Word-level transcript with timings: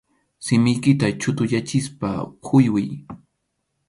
Simiykita 0.45 1.07
chʼutuyachispa 1.19 2.09
huywiy. 2.45 2.87